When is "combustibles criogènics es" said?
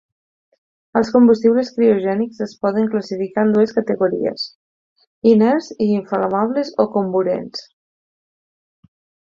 1.15-2.55